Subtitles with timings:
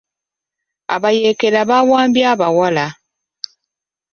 [0.95, 2.85] Abayeekera bawambye abawala.